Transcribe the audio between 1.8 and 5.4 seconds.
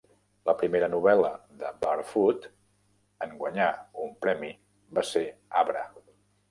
Barfoot en guanyar un premi va ser